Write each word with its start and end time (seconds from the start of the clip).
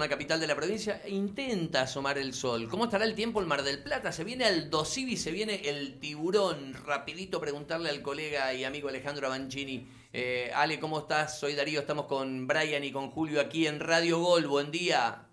la 0.00 0.08
capital 0.08 0.40
de 0.40 0.46
la 0.46 0.56
provincia, 0.56 1.00
intenta 1.06 1.82
asomar 1.82 2.18
el 2.18 2.32
sol. 2.34 2.68
¿Cómo 2.68 2.84
estará 2.84 3.04
el 3.04 3.14
tiempo 3.14 3.40
en 3.40 3.48
Mar 3.48 3.62
del 3.62 3.82
Plata? 3.82 4.10
Se 4.12 4.24
viene 4.24 4.48
el 4.48 4.70
Dosivi, 4.70 5.16
se 5.16 5.30
viene 5.30 5.68
el 5.68 5.98
tiburón. 6.00 6.74
Rapidito 6.86 7.40
preguntarle 7.40 7.90
al 7.90 8.02
colega 8.02 8.52
y 8.54 8.64
amigo 8.64 8.88
Alejandro 8.88 9.26
Avancini. 9.28 9.86
Eh, 10.12 10.50
Ale, 10.54 10.80
¿cómo 10.80 10.98
estás? 11.00 11.38
Soy 11.38 11.54
Darío, 11.54 11.80
estamos 11.80 12.06
con 12.06 12.46
Brian 12.48 12.82
y 12.82 12.90
con 12.90 13.10
Julio 13.10 13.40
aquí 13.40 13.66
en 13.66 13.78
Radio 13.78 14.18
Gol. 14.20 14.46
Buen 14.48 14.70
día. 14.70 15.26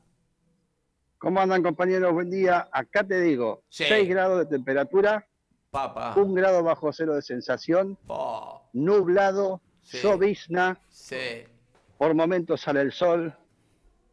¿Cómo 1.18 1.40
andan 1.40 1.64
compañeros? 1.64 2.14
Buen 2.14 2.30
día. 2.30 2.68
Acá 2.72 3.04
te 3.04 3.20
digo, 3.22 3.64
6 3.70 4.08
grados 4.08 4.38
de 4.40 4.46
temperatura, 4.46 5.26
Papá. 5.72 6.14
un 6.16 6.36
grado 6.36 6.62
bajo 6.62 6.94
cero 6.94 7.16
de 7.16 7.24
sensación, 7.24 7.98
nublado, 8.74 9.62
Sí. 9.82 9.98
Sí. 10.90 11.16
por 11.98 12.14
momentos 12.14 12.62
sale 12.62 12.82
el 12.82 12.92
sol. 12.92 13.36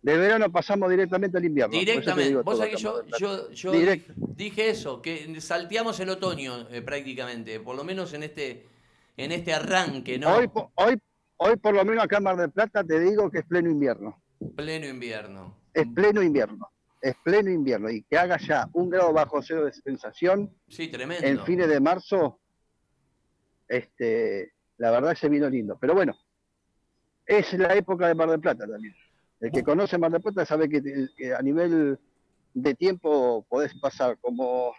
De 0.04 0.18
verano 0.18 0.52
pasamos 0.52 0.90
directamente 0.90 1.38
al 1.38 1.46
invierno. 1.46 1.78
Directamente. 1.78 2.42
Vos 2.42 2.58
sabés 2.58 2.76
que 2.76 2.82
yo, 2.82 3.06
yo, 3.18 3.50
yo 3.50 3.72
dije 3.72 4.68
eso, 4.68 5.00
que 5.00 5.40
salteamos 5.40 5.98
el 5.98 6.10
otoño 6.10 6.68
eh, 6.68 6.82
prácticamente, 6.82 7.58
por 7.58 7.74
lo 7.74 7.84
menos 7.84 8.12
en 8.12 8.24
este, 8.24 8.66
en 9.16 9.32
este 9.32 9.54
arranque, 9.54 10.18
¿no? 10.18 10.36
Hoy, 10.36 10.50
hoy, 10.74 10.98
hoy 11.38 11.56
por 11.56 11.72
lo 11.72 11.82
menos 11.86 12.04
acá 12.04 12.18
en 12.18 12.22
Mar 12.24 12.36
del 12.36 12.50
Plata 12.50 12.84
te 12.84 13.00
digo 13.00 13.30
que 13.30 13.38
es 13.38 13.46
pleno 13.46 13.70
invierno. 13.70 14.22
Pleno 14.54 14.86
invierno. 14.86 15.56
Es 15.72 15.86
pleno 15.86 16.22
invierno. 16.22 16.68
Es 17.00 17.14
pleno 17.24 17.50
invierno. 17.50 17.88
Y 17.88 18.02
que 18.02 18.18
haga 18.18 18.36
ya 18.36 18.68
un 18.74 18.90
grado 18.90 19.10
bajo 19.10 19.40
cero 19.40 19.64
de 19.64 19.72
sensación 19.72 20.54
Sí, 20.68 20.88
tremendo. 20.88 21.26
en 21.26 21.42
fines 21.46 21.66
de 21.66 21.80
marzo, 21.80 22.40
este, 23.66 24.52
la 24.76 24.90
verdad 24.90 25.12
que 25.12 25.20
se 25.20 25.28
vino 25.30 25.48
lindo. 25.48 25.78
Pero 25.80 25.94
bueno, 25.94 26.14
es 27.24 27.54
la 27.54 27.74
época 27.74 28.06
de 28.06 28.14
Mar 28.14 28.28
del 28.28 28.40
Plata 28.40 28.66
también. 28.66 28.94
El 29.44 29.50
que 29.50 29.62
conoce 29.62 29.98
Mar 29.98 30.10
del 30.10 30.22
Plata 30.22 30.46
sabe 30.46 30.70
que, 30.70 30.80
que 31.14 31.34
a 31.34 31.42
nivel 31.42 31.98
de 32.54 32.74
tiempo 32.74 33.44
podés 33.46 33.74
pasar 33.78 34.16
como 34.18 34.72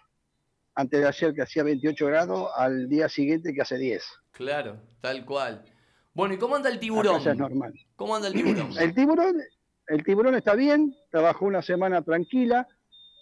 antes 0.73 1.01
de 1.01 1.07
ayer 1.07 1.35
que 1.35 1.43
hacía 1.43 1.61
28 1.61 2.07
grados 2.07 2.49
al 2.55 2.89
día 2.89 3.07
siguiente 3.07 3.53
que 3.53 3.61
hace 3.61 3.77
10. 3.77 4.03
Claro, 4.31 4.81
tal 5.01 5.23
cual. 5.23 5.63
Bueno, 6.15 6.33
¿y 6.33 6.39
cómo 6.39 6.55
anda 6.55 6.69
el 6.69 6.77
Acá 6.77 6.81
tiburón? 6.81 7.21
ya 7.21 7.33
es 7.33 7.37
normal. 7.37 7.75
¿Cómo 7.95 8.15
anda 8.15 8.27
el 8.27 8.33
tiburón? 8.33 8.71
El 8.79 8.95
tiburón, 8.95 9.35
el 9.87 10.03
tiburón 10.03 10.33
está 10.33 10.55
bien, 10.55 10.95
trabajó 11.11 11.45
una 11.45 11.61
semana 11.61 12.01
tranquila, 12.01 12.67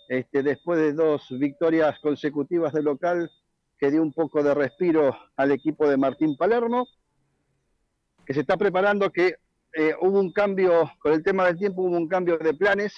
este, 0.08 0.44
después 0.44 0.80
de 0.80 0.94
dos 0.94 1.28
victorias 1.30 2.00
consecutivas 2.00 2.72
de 2.72 2.84
local, 2.84 3.30
que 3.78 3.92
dio 3.92 4.02
un 4.02 4.14
poco 4.14 4.42
de 4.44 4.54
respiro 4.54 5.14
al 5.36 5.52
equipo 5.52 5.90
de 5.90 5.98
Martín 5.98 6.38
Palermo, 6.38 6.88
que 8.26 8.34
se 8.34 8.40
está 8.40 8.56
preparando, 8.56 9.12
que 9.12 9.36
eh, 9.74 9.96
hubo 10.02 10.20
un 10.20 10.32
cambio, 10.32 10.92
con 11.00 11.14
el 11.14 11.24
tema 11.24 11.46
del 11.46 11.58
tiempo 11.58 11.82
hubo 11.84 11.98
un 11.98 12.08
cambio 12.08 12.38
de 12.38 12.54
planes, 12.54 12.94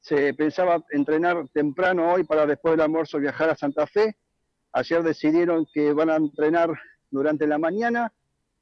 se 0.00 0.32
pensaba 0.34 0.84
entrenar 0.90 1.48
temprano 1.52 2.12
hoy 2.12 2.24
para 2.24 2.46
después 2.46 2.72
del 2.72 2.82
almuerzo 2.82 3.18
viajar 3.18 3.50
a 3.50 3.56
Santa 3.56 3.86
Fe, 3.86 4.16
ayer 4.72 5.02
decidieron 5.02 5.66
que 5.72 5.92
van 5.92 6.10
a 6.10 6.16
entrenar 6.16 6.70
durante 7.10 7.46
la 7.46 7.58
mañana, 7.58 8.12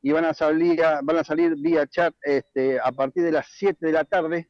y 0.02 0.12
van 0.12 0.24
a 0.24 0.34
salir, 0.34 0.82
a- 0.84 1.00
vía 1.56 1.86
chat 1.88 2.14
este, 2.22 2.78
a 2.78 2.92
partir 2.92 3.24
de 3.24 3.32
las 3.32 3.46
7 3.58 3.86
de 3.86 3.92
la 3.92 4.04
tarde 4.04 4.48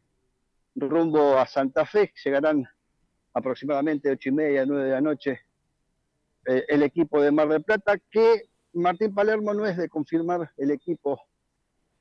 rumbo 0.74 1.38
a 1.38 1.46
Santa 1.46 1.86
Fe. 1.86 2.12
Llegarán 2.22 2.68
aproximadamente 3.32 4.10
8 4.10 4.28
y 4.28 4.32
media, 4.32 4.66
9 4.66 4.84
de 4.84 4.90
la 4.90 5.00
noche 5.00 5.40
eh, 6.46 6.64
el 6.68 6.82
equipo 6.82 7.22
de 7.22 7.30
Mar 7.30 7.48
del 7.48 7.62
Plata, 7.64 7.96
que 8.10 8.42
Martín 8.74 9.14
Palermo 9.14 9.54
no 9.54 9.64
es 9.64 9.78
de 9.78 9.88
confirmar 9.88 10.52
el 10.58 10.70
equipo 10.70 11.18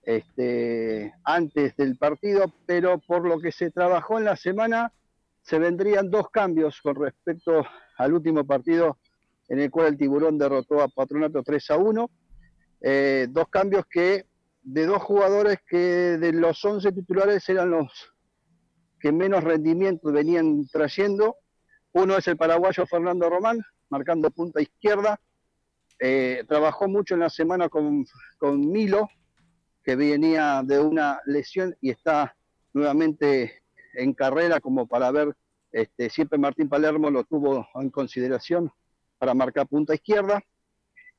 este, 0.06 1.14
antes 1.24 1.76
del 1.76 1.98
partido, 1.98 2.54
pero 2.66 3.00
por 3.00 3.28
lo 3.28 3.40
que 3.40 3.52
se 3.52 3.72
trabajó 3.72 4.18
en 4.18 4.26
la 4.26 4.36
semana, 4.36 4.94
se 5.42 5.60
vendrían 5.60 6.10
dos 6.10 6.30
cambios 6.30 6.80
con 6.82 6.96
respecto 6.96 7.66
al 7.98 8.14
último 8.14 8.46
partido 8.46 8.98
en 9.48 9.60
el 9.60 9.70
cual 9.70 9.88
el 9.88 9.98
tiburón 9.98 10.38
derrotó 10.38 10.82
a 10.82 10.88
Patronato 10.88 11.44
3 11.44 11.72
a 11.72 11.78
1 11.78 12.10
eh, 12.82 13.28
dos 13.30 13.48
cambios 13.50 13.86
que 13.90 14.26
de 14.62 14.86
dos 14.86 15.02
jugadores 15.02 15.60
que 15.68 15.78
de 16.18 16.34
los 16.34 16.64
11 16.64 16.92
titulares 16.92 17.48
eran 17.50 17.72
los 17.72 18.14
que 19.00 19.12
menos 19.12 19.44
rendimiento 19.44 20.12
venían 20.12 20.68
trayendo. 20.68 21.38
Uno 21.94 22.18
es 22.18 22.28
el 22.28 22.38
paraguayo 22.38 22.86
Fernando 22.86 23.30
Román, 23.30 23.60
marcando 23.90 24.32
punta 24.32 24.62
izquierda. 24.62 25.20
Eh, 26.00 26.44
trabajó 26.48 26.88
mucho 26.88 27.14
en 27.14 27.22
la 27.22 27.30
semana 27.30 27.70
con, 27.70 28.06
con 28.38 28.72
Milo, 28.72 29.10
que 29.86 29.96
venía 29.96 30.64
de 30.66 30.80
una 30.80 31.22
lesión 31.26 31.78
y 31.80 31.92
está 31.92 32.36
nuevamente 32.74 33.62
en 33.94 34.14
carrera 34.14 34.60
como 34.60 34.88
para 34.88 35.12
ver, 35.12 35.36
este, 35.72 36.10
siempre 36.10 36.40
Martín 36.40 36.68
Palermo 36.68 37.12
lo 37.12 37.24
tuvo 37.24 37.68
en 37.76 37.92
consideración 37.92 38.72
para 39.20 39.36
marcar 39.36 39.68
punta 39.68 39.94
izquierda. 39.94 40.42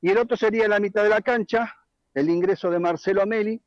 Y 0.01 0.09
el 0.09 0.17
otro 0.17 0.35
sería 0.35 0.67
la 0.67 0.81
mitad 0.81 1.03
de 1.03 1.09
la 1.09 1.21
cancha, 1.21 1.73
el 2.13 2.29
ingreso 2.29 2.69
de 2.69 2.79
Marcelo 2.79 3.25
Meli, 3.25 3.61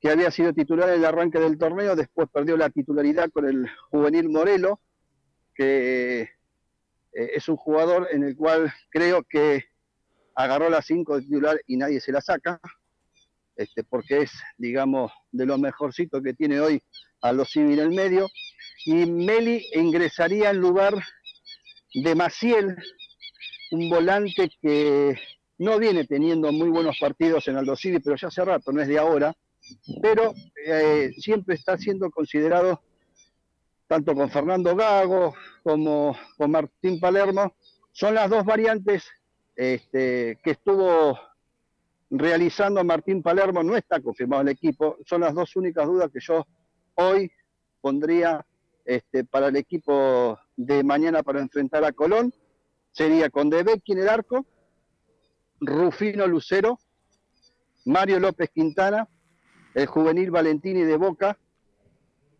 que 0.00 0.10
había 0.10 0.30
sido 0.30 0.52
titular 0.52 0.90
en 0.90 0.96
el 0.96 1.04
arranque 1.06 1.38
del 1.40 1.56
torneo, 1.56 1.96
después 1.96 2.28
perdió 2.30 2.58
la 2.58 2.68
titularidad 2.68 3.30
con 3.30 3.46
el 3.48 3.66
juvenil 3.90 4.28
Morelo, 4.28 4.80
que 5.54 6.20
eh, 6.20 6.28
es 7.12 7.48
un 7.48 7.56
jugador 7.56 8.08
en 8.12 8.22
el 8.22 8.36
cual 8.36 8.70
creo 8.90 9.24
que 9.24 9.64
agarró 10.34 10.68
la 10.68 10.82
5 10.82 11.16
de 11.16 11.22
titular 11.22 11.60
y 11.66 11.78
nadie 11.78 12.00
se 12.00 12.12
la 12.12 12.20
saca, 12.20 12.60
este, 13.56 13.84
porque 13.84 14.22
es, 14.22 14.32
digamos, 14.58 15.12
de 15.32 15.46
lo 15.46 15.58
mejorcito 15.58 16.22
que 16.22 16.34
tiene 16.34 16.60
hoy 16.60 16.82
a 17.22 17.32
los 17.32 17.50
civil 17.50 17.78
en 17.78 17.86
el 17.86 17.94
medio. 17.94 18.28
Y 18.84 19.06
Meli 19.06 19.66
ingresaría 19.74 20.50
en 20.50 20.58
lugar 20.58 20.94
de 21.94 22.14
Maciel, 22.14 22.76
un 23.70 23.88
volante 23.90 24.50
que 24.60 25.18
no 25.58 25.78
viene 25.78 26.04
teniendo 26.04 26.52
muy 26.52 26.68
buenos 26.68 26.98
partidos 27.00 27.48
en 27.48 27.56
Aldo 27.56 27.76
Civi, 27.76 27.98
pero 28.00 28.16
ya 28.16 28.28
hace 28.28 28.44
rato, 28.44 28.72
no 28.72 28.82
es 28.82 28.88
de 28.88 28.98
ahora, 28.98 29.34
pero 30.02 30.34
eh, 30.64 31.12
siempre 31.18 31.54
está 31.54 31.76
siendo 31.78 32.10
considerado, 32.10 32.82
tanto 33.88 34.14
con 34.14 34.30
Fernando 34.30 34.76
Gago 34.76 35.34
como 35.62 36.16
con 36.36 36.50
Martín 36.50 37.00
Palermo, 37.00 37.54
son 37.92 38.14
las 38.14 38.28
dos 38.28 38.44
variantes 38.44 39.04
este, 39.56 40.38
que 40.44 40.50
estuvo 40.50 41.18
realizando 42.10 42.84
Martín 42.84 43.22
Palermo, 43.22 43.62
no 43.62 43.76
está 43.76 44.00
confirmado 44.00 44.42
el 44.42 44.48
equipo, 44.48 44.96
son 45.04 45.22
las 45.22 45.34
dos 45.34 45.56
únicas 45.56 45.86
dudas 45.86 46.10
que 46.12 46.20
yo 46.20 46.46
hoy 46.94 47.30
pondría 47.80 48.44
este, 48.84 49.24
para 49.24 49.48
el 49.48 49.56
equipo 49.56 50.38
de 50.56 50.84
mañana 50.84 51.22
para 51.22 51.40
enfrentar 51.40 51.84
a 51.84 51.92
Colón, 51.92 52.32
sería 52.92 53.30
con 53.30 53.50
Debecki 53.50 53.92
en 53.92 53.98
el 53.98 54.08
arco, 54.08 54.46
Rufino 55.60 56.26
Lucero, 56.26 56.78
Mario 57.84 58.20
López 58.20 58.50
Quintana, 58.50 59.08
el 59.74 59.86
juvenil 59.86 60.30
Valentini 60.30 60.82
de 60.82 60.96
Boca, 60.96 61.38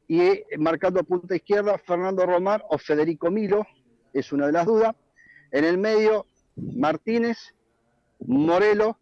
y 0.09 0.21
eh, 0.21 0.47
marcando 0.59 1.03
punta 1.03 1.34
izquierda 1.34 1.78
Fernando 1.78 2.25
Román 2.25 2.62
o 2.69 2.78
Federico 2.78 3.31
Milo, 3.31 3.66
es 4.12 4.32
una 4.32 4.47
de 4.47 4.53
las 4.53 4.66
dudas. 4.66 4.94
En 5.50 5.65
el 5.65 5.78
medio, 5.78 6.26
Martínez, 6.56 7.55
Morelo, 8.21 8.99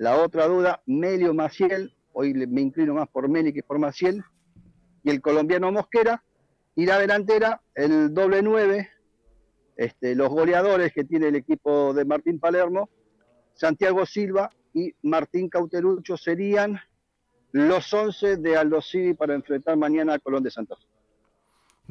la 0.00 0.16
otra 0.16 0.46
duda, 0.46 0.82
Melio 0.86 1.34
Maciel, 1.34 1.94
hoy 2.14 2.32
me 2.32 2.62
inclino 2.62 2.94
más 2.94 3.06
por 3.10 3.28
Meli 3.28 3.52
que 3.52 3.62
por 3.62 3.78
Maciel, 3.78 4.24
y 5.04 5.10
el 5.10 5.20
colombiano 5.20 5.70
Mosquera, 5.70 6.24
y 6.74 6.86
la 6.86 6.98
delantera, 6.98 7.60
el 7.74 8.14
doble 8.14 8.40
nueve, 8.40 8.88
este, 9.76 10.14
los 10.14 10.30
goleadores 10.30 10.94
que 10.94 11.04
tiene 11.04 11.28
el 11.28 11.36
equipo 11.36 11.92
de 11.92 12.06
Martín 12.06 12.40
Palermo, 12.40 12.88
Santiago 13.52 14.06
Silva 14.06 14.48
y 14.72 14.94
Martín 15.02 15.50
Cauterucho 15.50 16.16
serían 16.16 16.80
los 17.52 17.92
11 17.92 18.38
de 18.38 18.56
Aldo 18.56 18.80
Civi 18.80 19.12
para 19.12 19.34
enfrentar 19.34 19.76
mañana 19.76 20.14
a 20.14 20.18
Colón 20.18 20.42
de 20.42 20.50
Santa 20.50 20.76
Fe. 20.76 20.86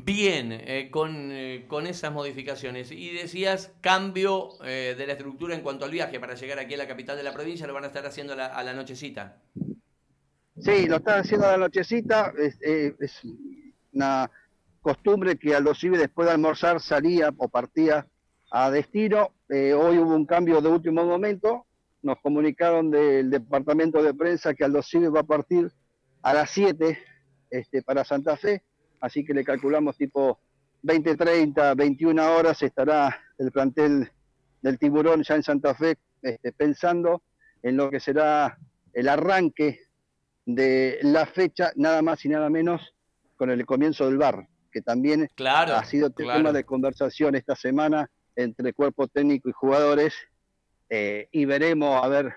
Bien, 0.06 0.52
eh, 0.52 0.90
con, 0.92 1.32
eh, 1.32 1.66
con 1.68 1.88
esas 1.88 2.12
modificaciones. 2.14 2.92
Y 2.92 3.12
decías 3.12 3.74
cambio 3.82 4.50
eh, 4.64 4.96
de 4.98 5.08
la 5.08 5.14
estructura 5.14 5.56
en 5.56 5.62
cuanto 5.62 5.86
al 5.86 5.92
viaje 5.92 6.20
para 6.20 6.36
llegar 6.36 6.60
aquí 6.60 6.76
a 6.76 6.78
la 6.78 6.88
capital 6.88 7.18
de 7.18 7.24
la 7.24 7.34
provincia, 7.34 7.68
lo 7.68 7.74
van 7.74 7.84
a 7.84 7.88
estar 7.88 8.06
haciendo 8.06 8.34
a 8.34 8.36
la, 8.36 8.58
a 8.58 8.74
nochecita. 8.74 9.38
Sí, 10.58 10.88
lo 10.88 10.98
están 10.98 11.22
haciendo 11.22 11.48
a 11.48 11.52
la 11.52 11.58
nochecita, 11.58 12.34
es, 12.38 12.60
es 12.62 13.22
una 13.94 14.30
costumbre 14.82 15.38
que 15.38 15.56
Aldo 15.56 15.74
Civi 15.74 15.98
después 15.98 16.28
de 16.28 16.34
almorzar 16.34 16.82
salía 16.82 17.32
o 17.38 17.48
partía 17.48 18.06
a 18.52 18.70
destino. 18.70 19.34
Hoy 19.50 19.98
hubo 19.98 20.16
un 20.16 20.26
cambio 20.26 20.62
de 20.62 20.70
último 20.70 21.06
momento, 21.06 21.66
nos 22.02 22.20
comunicaron 22.20 22.92
del 22.92 23.30
departamento 23.30 24.04
de 24.04 24.14
prensa 24.14 24.54
que 24.54 24.66
Aldo 24.66 24.84
Civi 24.84 25.08
va 25.08 25.22
a 25.22 25.24
partir 25.24 25.72
a 26.22 26.34
las 26.34 26.52
7 26.52 27.00
este, 27.50 27.82
para 27.82 28.04
Santa 28.04 28.36
Fe, 28.36 28.64
así 29.02 29.24
que 29.24 29.34
le 29.34 29.44
calculamos 29.44 29.98
tipo 29.98 30.40
20, 30.82 31.16
30, 31.16 31.76
21 31.76 32.36
horas 32.36 32.62
estará 32.62 33.20
el 33.38 33.52
plantel 33.52 34.10
del 34.62 34.80
tiburón 34.80 35.24
ya 35.24 35.36
en 35.36 35.44
Santa 35.44 35.74
Fe 35.76 35.98
este, 36.22 36.52
pensando 36.52 37.24
en 37.62 37.78
lo 37.78 37.90
que 37.90 38.00
será 38.00 38.58
el 38.94 39.08
arranque 39.08 39.82
de 40.46 41.00
la 41.02 41.26
fecha, 41.26 41.72
nada 41.76 42.02
más 42.02 42.26
y 42.26 42.30
nada 42.30 42.50
menos 42.50 42.94
con 43.36 43.50
el 43.52 43.66
comienzo 43.66 44.06
del 44.06 44.18
bar, 44.18 44.48
que 44.72 44.82
también 44.82 45.30
ha 45.78 45.86
sido 45.86 46.10
tema 46.10 46.52
de 46.52 46.64
conversación 46.64 47.36
esta 47.36 47.56
semana 47.56 48.10
entre 48.36 48.74
cuerpo 48.74 49.08
técnico 49.08 49.50
y 49.50 49.54
jugadores, 49.54 50.14
eh, 50.90 51.28
y 51.32 51.46
veremos 51.46 52.04
a 52.04 52.08
ver 52.08 52.34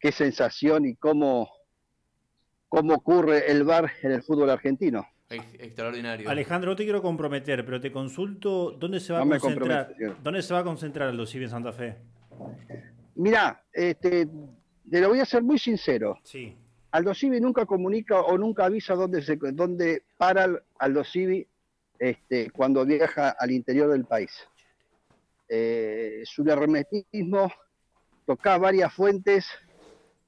qué 0.00 0.10
sensación 0.10 0.84
y 0.84 0.96
cómo, 0.96 1.48
cómo 2.68 2.94
ocurre 2.94 3.50
el 3.50 3.62
bar 3.64 3.92
en 4.02 4.12
el 4.12 4.22
fútbol 4.22 4.50
argentino. 4.50 5.06
Extraordinario. 5.36 6.28
Alejandro, 6.28 6.70
no 6.70 6.76
te 6.76 6.84
quiero 6.84 7.02
comprometer, 7.02 7.64
pero 7.64 7.80
te 7.80 7.90
consulto 7.90 8.72
dónde 8.72 9.00
se 9.00 9.12
va 9.12 9.22
a 9.22 9.26
concentrar. 9.26 9.94
¿Dónde 10.22 10.42
se 10.42 10.54
va 10.54 10.60
a 10.60 10.64
concentrar 10.64 11.08
el 11.08 11.26
Civi 11.26 11.44
en 11.44 11.50
Santa 11.50 11.72
Fe? 11.72 11.96
Mira, 13.14 13.62
este, 13.72 14.28
te 14.90 15.00
lo 15.00 15.08
voy 15.08 15.20
a 15.20 15.24
ser 15.24 15.42
muy 15.42 15.58
sincero. 15.58 16.18
Sí. 16.22 16.56
Aldo 16.92 17.14
Civi 17.14 17.40
nunca 17.40 17.64
comunica 17.64 18.20
o 18.20 18.36
nunca 18.36 18.66
avisa 18.66 18.94
dónde, 18.94 19.22
se, 19.22 19.36
dónde 19.36 20.04
para 20.18 20.48
Aldo 20.78 21.04
Civi 21.04 21.46
este, 21.98 22.50
cuando 22.50 22.84
viaja 22.84 23.30
al 23.30 23.50
interior 23.50 23.90
del 23.90 24.04
país. 24.04 24.30
Eh, 25.48 26.20
es 26.22 26.38
un 26.38 26.50
hermetismo, 26.50 27.52
toca 28.26 28.58
varias 28.58 28.92
fuentes 28.92 29.46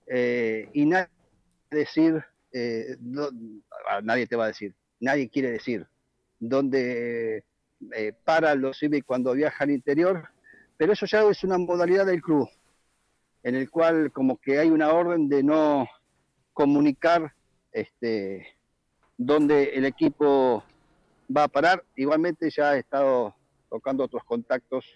eh, 0.06 0.68
y 0.72 0.86
nadie 0.86 1.08
decir, 1.70 2.22
eh, 2.52 2.96
nadie 4.02 4.26
te 4.26 4.36
va 4.36 4.44
a 4.44 4.48
decir, 4.48 4.74
nadie 5.00 5.28
quiere 5.28 5.50
decir 5.50 5.86
dónde 6.38 7.44
para 8.24 8.52
Aldo 8.52 8.72
Civi 8.72 9.02
cuando 9.02 9.32
viaja 9.32 9.64
al 9.64 9.70
interior, 9.70 10.28
pero 10.76 10.92
eso 10.92 11.06
ya 11.06 11.22
es 11.28 11.44
una 11.44 11.58
modalidad 11.58 12.06
del 12.06 12.22
club, 12.22 12.48
en 13.42 13.54
el 13.54 13.70
cual 13.70 14.10
como 14.12 14.38
que 14.38 14.58
hay 14.58 14.70
una 14.70 14.92
orden 14.92 15.28
de 15.28 15.42
no 15.42 15.86
comunicar 16.52 17.34
este, 17.72 18.46
dónde 19.16 19.64
el 19.74 19.84
equipo 19.84 20.64
va 21.34 21.44
a 21.44 21.48
parar. 21.48 21.84
Igualmente 21.96 22.50
ya 22.50 22.76
he 22.76 22.80
estado 22.80 23.34
tocando 23.68 24.04
otros 24.04 24.24
contactos 24.24 24.86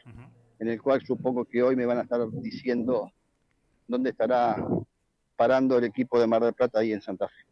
en 0.58 0.68
el 0.68 0.80
cual 0.80 1.04
supongo 1.04 1.44
que 1.44 1.62
hoy 1.62 1.76
me 1.76 1.86
van 1.86 1.98
a 1.98 2.02
estar 2.02 2.20
diciendo 2.30 3.12
dónde 3.86 4.10
estará 4.10 4.56
parando 5.36 5.78
el 5.78 5.84
equipo 5.84 6.18
de 6.20 6.26
Mar 6.26 6.42
del 6.42 6.54
Plata 6.54 6.80
ahí 6.80 6.92
en 6.92 7.00
Santa 7.00 7.28
Fe. 7.28 7.47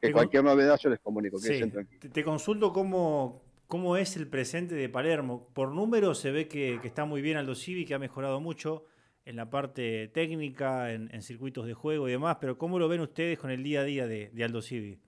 Que 0.00 0.12
cualquier 0.12 0.44
novedad 0.44 0.78
yo 0.78 0.90
les 0.90 1.00
comunico. 1.00 1.38
te, 1.38 2.24
consulto 2.24 2.72
cómo, 2.72 3.42
cómo 3.66 3.96
es 3.96 4.16
el 4.16 4.28
presente 4.28 4.74
de 4.74 4.88
Palermo. 4.88 5.48
Por 5.52 5.72
números 5.72 6.18
se 6.18 6.30
ve 6.30 6.48
que, 6.48 6.78
que 6.80 6.88
está 6.88 7.04
muy 7.04 7.20
bien 7.20 7.36
Aldo 7.36 7.54
Civi, 7.54 7.84
que 7.84 7.94
ha 7.94 7.98
mejorado 7.98 8.40
mucho 8.40 8.86
en 9.24 9.36
la 9.36 9.50
parte 9.50 10.08
técnica, 10.08 10.92
en, 10.92 11.22
circuitos 11.22 11.66
de 11.66 11.74
juego 11.74 12.08
y 12.08 12.12
demás, 12.12 12.38
pero 12.40 12.58
¿cómo 12.58 12.78
lo 12.78 12.88
ven 12.88 13.00
ustedes 13.00 13.38
con 13.38 13.50
el 13.50 13.62
día 13.62 13.80
a 13.80 13.84
día 13.84 14.06
de, 14.06 14.32
Aldo 14.42 14.62
Civi? 14.62 14.98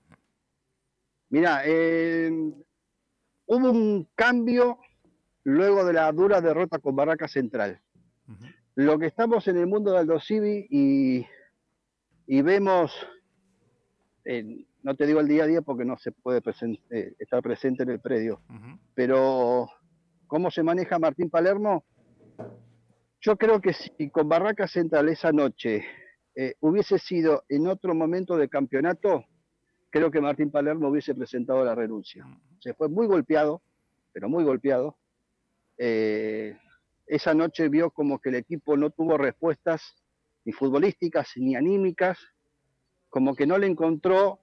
Mira, 1.31 1.63
eh, 1.65 2.31
hubo 3.47 3.71
un 3.71 4.09
cambio 4.15 4.79
luego 5.45 5.85
de 5.85 5.95
la 5.95 6.13
dura 6.13 6.41
derrota 6.41 6.79
con 6.79 6.95
Barraca 6.95 7.27
Central. 7.27 7.81
Lo 8.75 8.99
que 8.99 9.07
estamos 9.07 9.49
en 9.49 9.57
el 9.57 9.67
mundo 9.67 9.93
de 9.93 9.99
Aldo 9.99 10.21
Civi 10.21 10.67
y, 10.71 11.27
y 12.27 12.43
vemos, 12.43 12.93
eh, 14.25 14.67
no 14.83 14.95
te 14.97 15.07
digo 15.07 15.21
el 15.21 15.29
día 15.29 15.45
a 15.45 15.47
día 15.47 15.63
porque 15.63 15.85
no 15.85 15.97
se 15.99 16.13
puede 16.13 16.43
eh, 16.91 17.15
estar 17.19 17.43
presente 17.43 17.85
en 17.85 17.91
el 17.91 18.01
predio, 18.01 18.41
pero 18.95 19.69
cómo 20.27 20.51
se 20.51 20.63
maneja 20.63 20.99
Martín 20.99 21.31
Palermo, 21.31 21.85
yo 23.21 23.37
creo 23.37 23.61
que 23.61 23.73
si 23.73 24.11
con 24.11 24.29
Barraca 24.29 24.67
Central 24.67 25.09
esa 25.09 25.31
noche 25.31 25.85
eh, 26.35 26.55
hubiese 26.61 26.99
sido 26.99 27.45
en 27.49 27.69
otro 27.69 27.95
momento 27.95 28.37
de 28.37 28.49
campeonato, 28.49 29.25
creo 29.91 30.11
que 30.11 30.21
Martín 30.21 30.51
Palermo 30.51 30.89
hubiese 30.89 31.15
presentado 31.15 31.65
la 31.65 31.75
renuncia. 31.75 32.27
Se 32.59 32.75
fue 32.75 32.89
muy 32.89 33.07
golpeado, 33.07 33.63
pero 34.13 34.29
muy 34.29 34.43
golpeado. 34.43 34.97
Eh, 35.79 36.57
esa 37.07 37.35
noche 37.35 37.69
vio 37.69 37.91
como 37.91 38.19
que 38.19 38.31
el 38.31 38.37
equipo 38.37 38.77
no 38.77 38.91
tuvo 38.91 39.19
respuestas 39.19 39.95
ni 40.45 40.53
futbolísticas 40.53 41.33
ni 41.37 41.55
anímicas, 41.55 42.19
como 43.09 43.37
que 43.37 43.47
no 43.47 43.59
le 43.59 43.67
encontró 43.67 44.42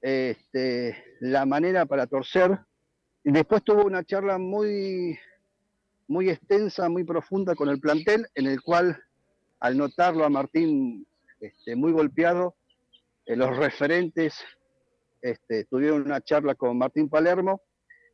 este, 0.00 1.04
la 1.20 1.46
manera 1.46 1.86
para 1.86 2.06
torcer. 2.06 2.58
Y 3.22 3.32
después 3.32 3.62
tuvo 3.62 3.84
una 3.84 4.04
charla 4.04 4.38
muy 4.38 5.18
muy 6.10 6.28
extensa, 6.28 6.88
muy 6.88 7.04
profunda 7.04 7.54
con 7.54 7.68
el 7.68 7.78
plantel, 7.78 8.26
en 8.34 8.48
el 8.48 8.60
cual 8.62 9.00
al 9.60 9.76
notarlo 9.76 10.24
a 10.24 10.28
Martín 10.28 11.06
este, 11.38 11.76
muy 11.76 11.92
golpeado, 11.92 12.56
eh, 13.26 13.36
los 13.36 13.56
referentes 13.56 14.34
este, 15.22 15.66
tuvieron 15.66 16.02
una 16.02 16.20
charla 16.20 16.56
con 16.56 16.76
Martín 16.76 17.08
Palermo 17.08 17.62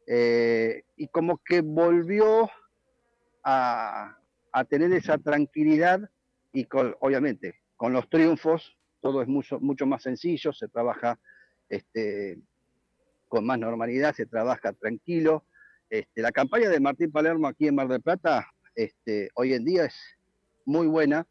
eh, 0.07 0.85
y 0.97 1.09
como 1.09 1.39
que 1.39 1.63
volvió 1.63 2.51
a, 3.43 4.19
tener 4.69 4.93
esa 4.93 5.19
tranquilidad 5.19 6.01
y 6.53 6.67
obviamente 7.01 7.61
con 7.77 7.93
los 7.93 8.09
triunfos 8.09 8.77
todo 9.01 9.21
es 9.21 9.29
mucho, 9.29 9.61
mucho 9.61 9.87
más 9.87 10.03
sencillo, 10.03 10.53
se 10.53 10.69
trabaja 10.69 11.19
este, 11.69 12.39
con 13.29 13.45
más 13.45 13.59
normalidad, 13.59 14.15
se 14.15 14.27
trabaja 14.27 14.73
tranquilo, 14.73 15.45
este, 15.89 16.21
la 16.21 16.33
campaña 16.33 16.69
de 16.69 16.81
Martín 16.81 17.13
Palermo 17.13 17.47
aquí 17.47 17.69
en 17.69 17.77
Mar 17.77 17.89
del 17.89 18.03
Plata 18.03 18.49
este, 18.75 19.31
hoy 19.35 19.55
en 19.55 19.65
día 19.65 19.85
es 19.85 19.95
muy 20.65 20.87
buena. 20.87 21.27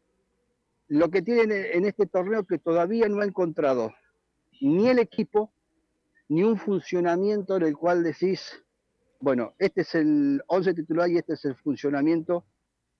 Lo 0.88 1.10
que 1.10 1.22
tiene 1.22 1.72
en 1.72 1.84
este 1.84 2.06
torneo 2.06 2.44
que 2.44 2.58
todavía 2.58 3.08
no 3.08 3.20
ha 3.20 3.24
encontrado 3.24 3.94
ni 4.60 4.88
el 4.88 4.98
equipo, 4.98 5.52
ni 6.28 6.42
un 6.42 6.58
funcionamiento 6.58 7.56
en 7.56 7.62
el 7.64 7.76
cual 7.76 8.02
decís, 8.02 8.64
bueno, 9.20 9.54
este 9.58 9.82
es 9.82 9.94
el 9.94 10.42
11 10.46 10.74
titular 10.74 11.10
y 11.10 11.18
este 11.18 11.34
es 11.34 11.44
el 11.44 11.54
funcionamiento 11.56 12.44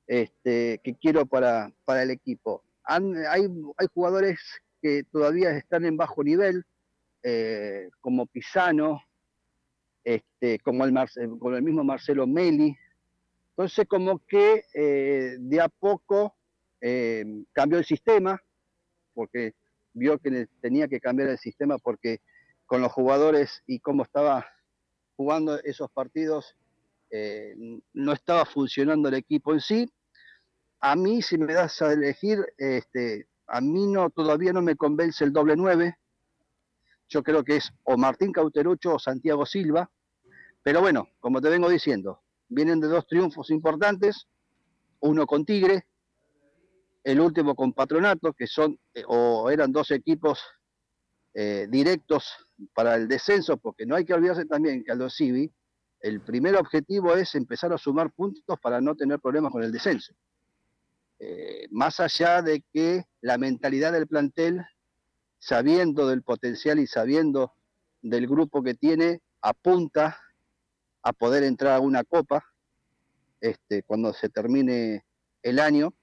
este, 0.06 0.80
que 0.84 0.94
quiero 0.94 1.26
para, 1.26 1.72
para 1.84 2.02
el 2.02 2.10
equipo. 2.10 2.62
hay, 2.84 3.48
hay 3.78 3.86
jugadores 3.94 4.40
que 4.82 5.04
todavía 5.04 5.50
están 5.56 5.84
en 5.84 5.96
bajo 5.96 6.22
nivel, 6.22 6.64
eh, 7.28 7.90
como 8.00 8.26
Pisano, 8.26 9.02
este, 10.04 10.60
como, 10.60 10.84
el 10.84 11.62
mismo 11.62 11.82
Marcelo 11.82 12.24
Meli. 12.24 12.76
Entonces, 13.50 13.84
como 13.88 14.24
que 14.24 14.64
eh, 14.72 15.36
de 15.40 15.60
a 15.60 15.68
poco 15.68 16.36
eh, 16.80 17.24
cambió 17.52 17.78
el 17.78 17.84
sistema, 17.84 18.40
porque 19.12 19.54
vio 19.92 20.18
que 20.18 20.46
tenía 20.60 20.86
que 20.86 21.00
cambiar 21.00 21.30
el 21.30 21.38
sistema 21.38 21.78
porque 21.78 22.20
con 22.64 22.80
los 22.80 22.92
jugadores 22.92 23.64
y 23.66 23.80
cómo 23.80 24.04
estaba 24.04 24.46
jugando 25.16 25.58
esos 25.64 25.90
partidos, 25.90 26.54
eh, 27.10 27.56
no 27.92 28.12
estaba 28.12 28.44
funcionando 28.44 29.08
el 29.08 29.14
equipo 29.14 29.52
en 29.52 29.60
sí. 29.60 29.92
A 30.78 30.94
mí, 30.94 31.22
si 31.22 31.38
me 31.38 31.52
das 31.52 31.82
a 31.82 31.92
elegir, 31.92 32.38
este, 32.56 33.26
a 33.48 33.60
mí 33.60 33.88
no, 33.88 34.10
todavía 34.10 34.52
no 34.52 34.62
me 34.62 34.76
convence 34.76 35.24
el 35.24 35.32
doble 35.32 35.56
nueve. 35.56 35.96
Yo 37.08 37.22
creo 37.22 37.44
que 37.44 37.56
es 37.56 37.72
o 37.84 37.96
Martín 37.96 38.32
Cauterucho 38.32 38.94
o 38.94 38.98
Santiago 38.98 39.46
Silva. 39.46 39.90
Pero 40.62 40.80
bueno, 40.80 41.08
como 41.20 41.40
te 41.40 41.48
vengo 41.48 41.68
diciendo, 41.68 42.22
vienen 42.48 42.80
de 42.80 42.88
dos 42.88 43.06
triunfos 43.06 43.50
importantes, 43.50 44.26
uno 45.00 45.26
con 45.26 45.44
Tigre, 45.44 45.86
el 47.04 47.20
último 47.20 47.54
con 47.54 47.72
Patronato, 47.72 48.32
que 48.32 48.48
son 48.48 48.78
eh, 48.92 49.04
o 49.06 49.48
eran 49.50 49.70
dos 49.70 49.92
equipos 49.92 50.40
eh, 51.34 51.68
directos 51.70 52.32
para 52.74 52.96
el 52.96 53.06
descenso, 53.06 53.58
porque 53.58 53.86
no 53.86 53.94
hay 53.94 54.04
que 54.04 54.14
olvidarse 54.14 54.44
también 54.46 54.82
que 54.82 54.90
Aldo 54.90 55.08
Civi, 55.08 55.52
el 56.00 56.20
primer 56.20 56.56
objetivo 56.56 57.14
es 57.14 57.34
empezar 57.34 57.72
a 57.72 57.78
sumar 57.78 58.10
puntos 58.10 58.58
para 58.60 58.80
no 58.80 58.96
tener 58.96 59.20
problemas 59.20 59.52
con 59.52 59.62
el 59.62 59.70
descenso. 59.70 60.14
Eh, 61.18 61.66
más 61.70 62.00
allá 62.00 62.42
de 62.42 62.62
que 62.72 63.04
la 63.20 63.38
mentalidad 63.38 63.92
del 63.92 64.06
plantel, 64.06 64.64
sabiendo 65.38 66.08
del 66.08 66.22
potencial 66.22 66.78
y 66.78 66.86
sabiendo 66.86 67.52
del 68.02 68.26
grupo 68.26 68.62
que 68.62 68.74
tiene, 68.74 69.20
apunta 69.40 70.18
a 71.02 71.12
poder 71.12 71.44
entrar 71.44 71.74
a 71.74 71.80
una 71.80 72.04
copa 72.04 72.44
este, 73.40 73.82
cuando 73.82 74.12
se 74.12 74.28
termine 74.28 75.04
el 75.42 75.58
año. 75.58 75.94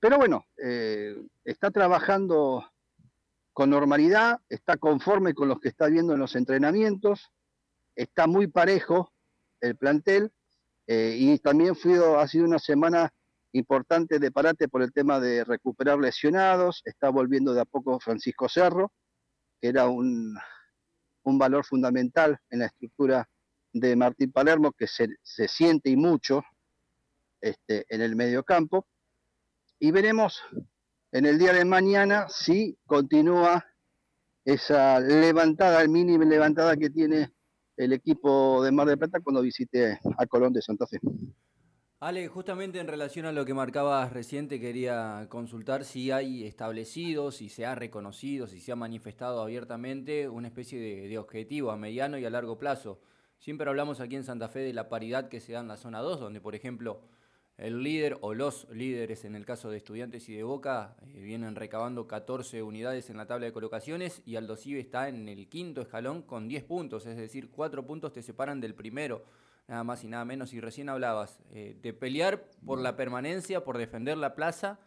Pero 0.00 0.16
bueno, 0.16 0.46
eh, 0.62 1.16
está 1.44 1.70
trabajando 1.70 2.64
con 3.52 3.70
normalidad, 3.70 4.40
está 4.48 4.76
conforme 4.76 5.34
con 5.34 5.48
los 5.48 5.60
que 5.60 5.68
está 5.68 5.86
viendo 5.86 6.14
en 6.14 6.20
los 6.20 6.34
entrenamientos, 6.34 7.30
está 7.94 8.26
muy 8.26 8.46
parejo 8.46 9.12
el 9.60 9.76
plantel 9.76 10.32
eh, 10.86 11.16
y 11.18 11.38
también 11.38 11.76
fui, 11.76 11.94
ha 11.94 12.26
sido 12.26 12.44
una 12.46 12.58
semana 12.58 13.12
importante 13.52 14.18
de 14.18 14.30
parate 14.30 14.68
por 14.68 14.82
el 14.82 14.92
tema 14.92 15.20
de 15.20 15.44
recuperar 15.44 15.98
lesionados, 15.98 16.82
está 16.84 17.08
volviendo 17.10 17.52
de 17.52 17.62
a 17.62 17.64
poco 17.64 17.98
Francisco 18.00 18.48
Cerro, 18.48 18.92
que 19.60 19.68
era 19.68 19.88
un, 19.88 20.36
un 21.24 21.38
valor 21.38 21.64
fundamental 21.64 22.38
en 22.50 22.60
la 22.60 22.66
estructura 22.66 23.28
de 23.72 23.96
Martín 23.96 24.32
Palermo 24.32 24.72
que 24.72 24.86
se, 24.86 25.08
siente 25.48 25.90
y 25.90 25.96
mucho 25.96 26.42
este, 27.40 27.86
en 27.88 28.00
el 28.00 28.16
medio 28.16 28.42
campo. 28.42 28.86
Y 29.78 29.90
veremos 29.90 30.42
en 31.12 31.26
el 31.26 31.38
día 31.38 31.52
de 31.52 31.64
mañana 31.64 32.26
si 32.28 32.76
continúa 32.86 33.64
esa 34.44 35.00
levantada, 35.00 35.86
mínima 35.86 36.24
levantada 36.24 36.76
que 36.76 36.90
tiene 36.90 37.32
el 37.76 37.92
equipo 37.92 38.62
de 38.62 38.72
Mar 38.72 38.86
del 38.86 38.98
Plata 38.98 39.20
cuando 39.20 39.42
visite 39.42 39.98
a 40.18 40.26
Colón 40.26 40.52
de 40.52 40.62
Santa 40.62 40.86
Fe. 40.86 40.98
Ale, 42.02 42.28
justamente 42.28 42.78
en 42.78 42.88
relación 42.88 43.26
a 43.26 43.32
lo 43.32 43.44
que 43.44 43.52
marcabas 43.52 44.10
reciente, 44.10 44.58
quería 44.58 45.26
consultar 45.28 45.84
si 45.84 46.10
hay 46.10 46.46
establecido, 46.46 47.30
si 47.30 47.50
se 47.50 47.66
ha 47.66 47.74
reconocido, 47.74 48.46
si 48.46 48.58
se 48.58 48.72
ha 48.72 48.76
manifestado 48.76 49.42
abiertamente 49.42 50.26
una 50.26 50.48
especie 50.48 50.80
de, 50.80 51.18
objetivo 51.18 51.70
a 51.70 51.76
mediano 51.76 52.16
y 52.16 52.24
a 52.24 52.30
largo 52.30 52.56
plazo. 52.56 53.02
Siempre 53.38 53.68
hablamos 53.68 54.00
aquí 54.00 54.16
en 54.16 54.24
Santa 54.24 54.48
Fe 54.48 54.60
de 54.60 54.72
la 54.72 54.88
paridad 54.88 55.28
que 55.28 55.40
se 55.40 55.52
da 55.52 55.60
en 55.60 55.68
la 55.68 55.76
zona 55.76 56.00
2, 56.00 56.20
donde 56.20 56.40
por 56.40 56.54
ejemplo 56.54 57.02
el 57.58 57.82
líder 57.82 58.16
o 58.22 58.32
los 58.32 58.66
líderes 58.70 59.26
en 59.26 59.34
el 59.34 59.44
caso 59.44 59.68
de 59.68 59.76
estudiantes 59.76 60.26
y 60.30 60.34
de 60.34 60.42
Boca 60.42 60.96
eh, 61.02 61.20
vienen 61.20 61.54
recabando 61.54 62.06
14 62.06 62.62
unidades 62.62 63.10
en 63.10 63.18
la 63.18 63.26
tabla 63.26 63.44
de 63.44 63.52
colocaciones 63.52 64.22
y 64.24 64.36
Aldo 64.36 64.56
Civi 64.56 64.80
está 64.80 65.10
en 65.10 65.28
el 65.28 65.50
quinto 65.50 65.82
escalón 65.82 66.22
con 66.22 66.48
10 66.48 66.64
puntos, 66.64 67.04
es 67.04 67.18
decir, 67.18 67.50
4 67.50 67.84
puntos 67.84 68.14
te 68.14 68.22
separan 68.22 68.58
del 68.58 68.74
primero 68.74 69.22
nada 69.70 69.84
más 69.84 70.02
y 70.02 70.08
nada 70.08 70.24
menos. 70.24 70.52
Y 70.52 70.60
recién 70.60 70.88
hablabas 70.88 71.38
eh, 71.52 71.78
de 71.80 71.94
pelear 71.94 72.44
por 72.66 72.80
la 72.80 72.96
permanencia, 72.96 73.64
por 73.64 73.78
defender 73.78 74.18
la 74.18 74.34
plaza 74.34 74.80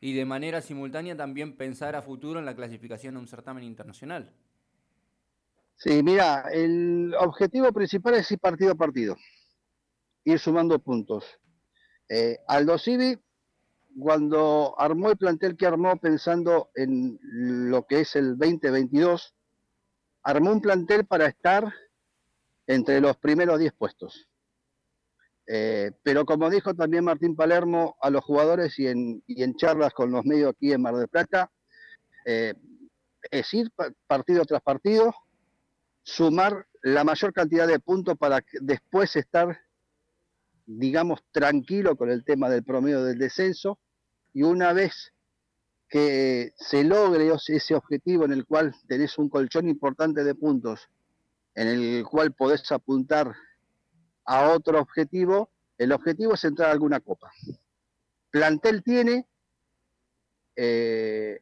y 0.00 0.14
de 0.14 0.24
manera 0.24 0.62
simultánea 0.62 1.16
también 1.16 1.56
pensar 1.56 1.96
a 1.96 2.02
futuro 2.02 2.38
en 2.38 2.46
la 2.46 2.54
clasificación 2.54 3.16
a 3.16 3.18
un 3.18 3.26
certamen 3.26 3.64
internacional. 3.64 4.32
Sí, 5.76 6.02
mira, 6.02 6.44
el 6.52 7.14
objetivo 7.18 7.72
principal 7.72 8.14
es 8.14 8.30
ir 8.30 8.38
partido 8.38 8.72
a 8.72 8.76
partido, 8.76 9.16
ir 10.24 10.38
sumando 10.38 10.78
puntos. 10.78 11.24
Eh, 12.08 12.38
Aldo 12.46 12.78
Civi, 12.78 13.18
cuando 13.98 14.74
armó 14.78 15.10
el 15.10 15.16
plantel 15.16 15.56
que 15.56 15.66
armó 15.66 15.96
pensando 15.96 16.70
en 16.76 17.18
lo 17.22 17.86
que 17.86 18.00
es 18.00 18.14
el 18.14 18.38
2022, 18.38 19.34
armó 20.22 20.52
un 20.52 20.60
plantel 20.60 21.06
para 21.06 21.26
estar 21.26 21.72
entre 22.68 23.00
los 23.00 23.16
primeros 23.16 23.58
10 23.58 23.72
puestos. 23.72 24.27
Eh, 25.50 25.92
pero 26.02 26.26
como 26.26 26.50
dijo 26.50 26.74
también 26.74 27.04
Martín 27.04 27.34
Palermo 27.34 27.96
a 28.02 28.10
los 28.10 28.22
jugadores 28.22 28.78
y 28.78 28.86
en, 28.86 29.22
charlas 29.56 29.94
con 29.94 30.10
los 30.10 30.26
medios 30.26 30.50
aquí 30.50 30.72
en 30.72 30.82
Mar 30.82 30.94
del 30.94 31.08
Plata, 31.08 31.50
eh, 32.26 32.52
es 33.30 33.54
ir 33.54 33.70
partido 34.06 34.44
tras 34.44 34.60
partido, 34.60 35.14
sumar 36.02 36.66
la 36.82 37.02
mayor 37.02 37.32
cantidad 37.32 37.66
de 37.66 37.80
puntos 37.80 38.18
para 38.18 38.44
después 38.60 39.16
estar, 39.16 39.58
digamos, 40.66 41.20
tranquilo 41.32 41.96
con 41.96 42.10
el 42.10 42.24
tema 42.24 42.50
del 42.50 42.62
promedio 42.62 43.02
del 43.02 43.18
descenso 43.18 43.78
y 44.34 44.42
una 44.42 44.74
vez 44.74 45.14
que 45.88 46.52
se 46.56 46.84
logre 46.84 47.32
ese 47.48 47.74
objetivo 47.74 48.26
en 48.26 48.32
el 48.32 48.44
cual 48.44 48.74
tenés 48.86 49.16
un 49.16 49.30
colchón 49.30 49.66
importante 49.66 50.24
de 50.24 50.34
puntos 50.34 50.90
en 51.54 51.68
el 51.68 52.04
cual 52.04 52.34
podés 52.34 52.70
apuntar 52.70 53.34
a 54.28 54.50
otro 54.50 54.78
objetivo, 54.78 55.50
el 55.78 55.90
objetivo 55.90 56.34
es 56.34 56.44
entrar 56.44 56.68
a 56.68 56.72
alguna 56.72 57.00
copa. 57.00 57.32
Plantel 58.30 58.82
tiene 58.82 59.26
eh, 60.54 61.40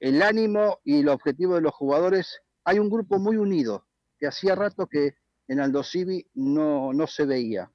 el 0.00 0.20
ánimo 0.20 0.78
y 0.84 1.00
el 1.00 1.08
objetivo 1.08 1.54
de 1.54 1.62
los 1.62 1.72
jugadores. 1.72 2.42
Hay 2.64 2.78
un 2.78 2.90
grupo 2.90 3.18
muy 3.18 3.38
unido, 3.38 3.86
que 4.18 4.26
hacía 4.26 4.54
rato 4.54 4.86
que 4.86 5.14
en 5.48 5.60
Aldo 5.60 5.82
Civi 5.82 6.26
no, 6.34 6.92
no 6.92 7.06
se 7.06 7.24
veía. 7.24 7.72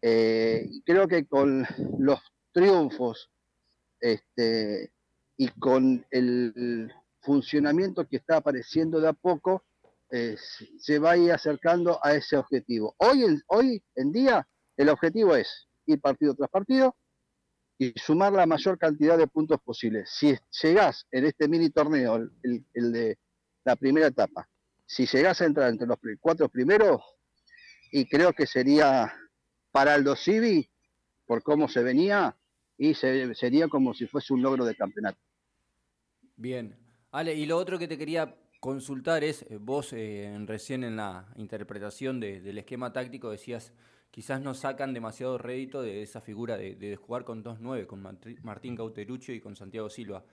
Eh, 0.00 0.70
creo 0.86 1.08
que 1.08 1.26
con 1.26 1.66
los 1.98 2.20
triunfos 2.52 3.28
este, 3.98 4.92
y 5.36 5.48
con 5.48 6.06
el 6.12 6.92
funcionamiento 7.22 8.06
que 8.06 8.18
está 8.18 8.36
apareciendo 8.36 9.00
de 9.00 9.08
a 9.08 9.14
poco, 9.14 9.64
eh, 10.10 10.36
se 10.78 10.98
va 10.98 11.12
a 11.12 11.16
ir 11.16 11.32
acercando 11.32 11.98
a 12.04 12.14
ese 12.14 12.36
objetivo. 12.36 12.94
Hoy 12.98 13.24
en, 13.24 13.42
hoy 13.46 13.82
en 13.94 14.12
día 14.12 14.46
el 14.76 14.88
objetivo 14.88 15.36
es 15.36 15.68
ir 15.86 16.00
partido 16.00 16.34
tras 16.34 16.50
partido 16.50 16.96
y 17.78 17.92
sumar 17.98 18.32
la 18.32 18.44
mayor 18.46 18.78
cantidad 18.78 19.16
de 19.16 19.26
puntos 19.26 19.58
posibles. 19.62 20.10
Si 20.12 20.36
llegás 20.62 21.06
en 21.10 21.24
este 21.24 21.48
mini 21.48 21.70
torneo, 21.70 22.16
el, 22.42 22.64
de 22.74 23.18
la 23.64 23.76
primera 23.76 24.08
etapa, 24.08 24.48
si 24.84 25.06
llegás 25.06 25.40
a 25.40 25.46
entrar 25.46 25.70
entre 25.70 25.86
los 25.86 25.96
cuatro 26.20 26.48
primeros, 26.48 27.00
y 27.92 28.06
creo 28.08 28.32
que 28.32 28.46
sería 28.46 29.14
para 29.70 29.94
el 29.94 30.04
Civi, 30.16 30.70
por 31.26 31.42
cómo 31.42 31.68
se 31.68 31.82
venía, 31.82 32.36
y 32.76 32.94
sería 32.94 33.68
como 33.68 33.94
si 33.94 34.06
fuese 34.06 34.32
un 34.34 34.42
logro 34.42 34.64
de 34.64 34.74
campeonato. 34.74 35.18
Bien. 36.36 36.76
Ale, 37.12 37.34
y 37.34 37.46
lo 37.46 37.56
otro 37.56 37.78
que 37.78 37.88
te 37.88 37.96
quería 37.96 38.36
consultar 38.60 39.24
es, 39.24 39.42
eh, 39.48 39.56
vos 39.58 39.92
eh, 39.94 40.32
recién 40.46 40.84
en 40.84 40.96
la 40.96 41.26
interpretación 41.36 42.20
del 42.20 42.58
esquema 42.58 42.92
táctico 42.92 43.30
decías, 43.30 43.72
quizás 44.10 44.40
no 44.42 44.54
sacan 44.54 44.92
demasiado 44.92 45.38
rédito 45.38 45.82
de 45.82 46.02
esa 46.02 46.20
figura 46.20 46.56
de, 46.58 46.96
jugar 46.96 47.24
con 47.24 47.42
2-9, 47.42 47.86
con 47.86 48.06
Martín 48.42 48.76
Cauteruccio 48.76 49.34
y 49.34 49.40
con 49.40 49.56
Santiago 49.56 49.88
Silva. 49.88 50.24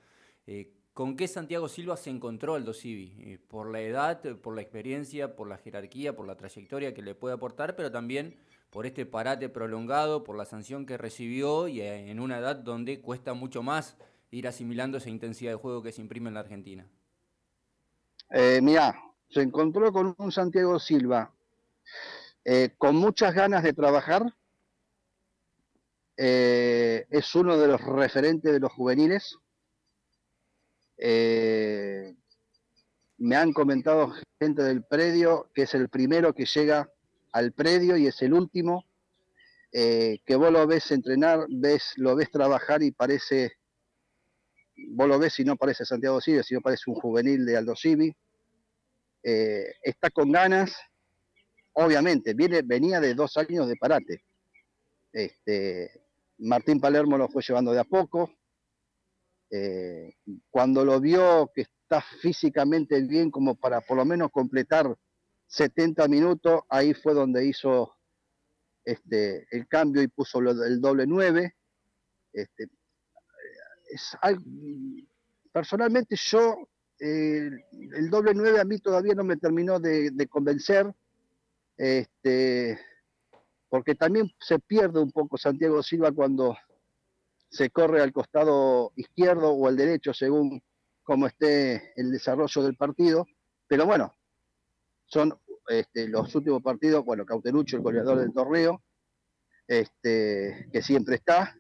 Eh, 0.46 0.74
¿Con 0.94 1.16
qué 1.16 1.28
Santiago 1.28 1.70
Silva 1.70 1.96
se 1.96 2.10
encontró 2.10 2.56
Aldo 2.56 2.74
Civi? 2.74 3.38
¿Por 3.48 3.72
la 3.72 3.82
edad, 3.82 4.20
por 4.38 4.56
la 4.56 4.62
experiencia, 4.62 5.36
por 5.36 5.48
la 5.48 5.58
jerarquía, 5.60 6.16
por 6.16 6.26
la 6.26 6.36
trayectoria 6.36 6.96
que 6.96 7.04
le 7.04 7.14
puede 7.14 7.36
aportar, 7.36 7.76
pero 7.76 7.92
también 7.92 8.36
por 8.72 8.88
este 8.88 9.06
parate 9.06 9.48
prolongado, 9.48 10.24
por 10.24 10.36
la 10.36 10.46
sanción 10.46 10.88
que 10.88 10.98
recibió 10.98 11.68
y 11.68 11.82
en 11.82 12.20
una 12.20 12.40
edad 12.40 12.56
donde 12.56 13.00
cuesta 13.00 13.36
mucho 13.36 13.62
más 13.62 13.96
ir 14.32 14.48
asimilando 14.48 14.98
esa 14.98 15.12
intensidad 15.12 15.52
de 15.52 15.58
juego 15.58 15.84
que 15.84 15.92
se 15.92 16.02
imprime 16.02 16.30
en 16.30 16.34
la 16.34 16.40
Argentina? 16.40 16.88
Eh, 18.30 18.60
mirá, 18.62 18.94
se 19.30 19.42
encontró 19.42 19.92
con 19.94 20.14
un 20.18 20.32
Santiago 20.32 20.80
Silva 20.80 21.34
eh, 22.44 22.72
con 22.78 22.96
muchas 22.96 23.34
ganas 23.34 23.64
de 23.64 23.74
trabajar. 23.74 24.24
Eh, 26.18 27.06
es 27.10 27.36
uno 27.36 27.58
de 27.58 27.68
los 27.68 27.82
referentes 27.82 28.52
de 28.52 28.60
los 28.60 28.72
juveniles. 28.72 29.38
me 33.20 33.36
han 33.36 33.54
comentado 33.54 34.14
gente 34.40 34.64
del 34.64 34.84
predio 34.84 35.50
que 35.54 35.64
es 35.64 35.74
el 35.74 35.90
primero 35.90 36.34
que 36.34 36.46
llega 36.46 36.92
al 37.32 37.52
predio 37.52 37.98
y 37.98 38.08
es 38.08 38.22
el 38.22 38.34
último. 38.34 38.86
que 39.72 40.36
vos 40.36 40.52
lo 40.52 40.66
ves 40.68 40.92
entrenar, 40.92 41.46
ves, 41.50 41.94
lo 41.98 42.16
ves 42.16 42.32
trabajar 42.32 42.84
y 42.84 42.92
parece 42.92 43.57
vos 44.90 45.08
lo 45.08 45.20
ves 45.20 45.40
y 45.40 45.46
no 45.46 45.56
parece 45.56 45.86
Santiago 45.86 46.22
Civi, 46.22 46.44
sino 46.44 46.62
parece 46.62 46.90
un 46.90 46.96
juvenil 46.96 47.46
de 47.46 47.58
Aldo 47.58 47.76
Civi. 47.76 48.16
Eh, 49.24 49.74
está 49.82 50.10
con 50.10 50.32
ganas, 50.32 50.78
obviamente, 51.74 52.34
viene, 52.34 52.62
venía 52.62 53.00
de 53.00 53.14
dos 53.14 53.38
años 53.38 53.68
de 53.68 53.76
parate. 53.76 54.24
Este, 55.12 55.92
Martín 56.38 56.80
Palermo 56.80 57.18
lo 57.18 57.28
fue 57.28 57.42
llevando 57.42 57.72
de 57.72 57.80
a 57.80 57.84
poco. 57.84 58.32
Eh, 59.50 60.16
cuando 60.50 60.84
lo 60.84 61.00
vio 61.00 61.52
que 61.54 61.62
está 61.62 62.02
físicamente 62.22 63.02
bien 63.02 63.32
como 63.32 63.56
para 63.56 63.80
por 63.82 63.98
lo 63.98 64.06
menos 64.06 64.30
completar 64.32 64.98
70 65.48 66.08
minutos, 66.08 66.62
ahí 66.70 66.94
fue 66.94 67.14
donde 67.14 67.46
hizo 67.46 67.96
este, 68.84 69.48
el 69.52 69.68
cambio 69.68 70.02
y 70.02 70.08
puso 70.08 70.40
el 70.40 70.82
doble 70.82 71.06
9. 71.08 71.56
Este, 72.34 72.68
personalmente 75.52 76.16
yo, 76.16 76.68
el 77.00 78.10
doble 78.10 78.34
9 78.34 78.60
a 78.60 78.66
mí 78.66 78.80
todavía 78.80 79.14
no 79.14 79.24
me 79.24 79.38
terminó 79.38 79.80
de, 79.80 80.28
convencer, 80.30 80.94
este, 81.78 82.80
porque 83.70 83.96
también 83.96 84.32
se 84.40 84.60
pierde 84.60 85.00
un 85.00 85.12
poco 85.12 85.38
Santiago 85.38 85.84
Silva 85.84 86.12
cuando 86.12 86.56
se 87.50 87.70
corre 87.70 88.02
al 88.02 88.12
costado 88.12 88.92
izquierdo 88.96 89.52
o 89.52 89.68
al 89.68 89.78
derecho 89.78 90.14
según 90.14 90.62
cómo 91.04 91.28
esté 91.28 91.94
el 91.96 92.12
desarrollo 92.12 92.64
del 92.64 92.76
partido. 92.76 93.26
Pero 93.68 93.86
bueno, 93.86 94.14
son 95.06 95.34
este, 95.70 96.08
los 96.08 96.34
últimos 96.36 96.62
partidos, 96.62 97.04
bueno, 97.04 97.26
Cauterucho, 97.26 97.78
el 97.78 97.84
goleador 97.84 98.20
del 98.20 98.34
torneo, 98.34 98.82
este, 99.68 100.70
que 100.72 100.82
siempre 100.82 101.16
está, 101.16 101.58